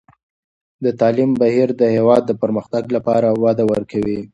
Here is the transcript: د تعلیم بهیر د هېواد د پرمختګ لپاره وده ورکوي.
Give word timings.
د 0.83 0.85
تعلیم 0.99 1.31
بهیر 1.41 1.69
د 1.81 1.83
هېواد 1.95 2.21
د 2.25 2.31
پرمختګ 2.41 2.83
لپاره 2.95 3.27
وده 3.43 3.63
ورکوي. 3.73 4.21